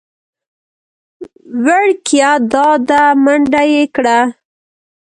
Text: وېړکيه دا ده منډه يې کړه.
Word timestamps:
وېړکيه 1.63 2.31
دا 2.51 2.67
ده 2.87 3.01
منډه 3.23 3.63
يې 3.73 3.83
کړه. 3.95 4.19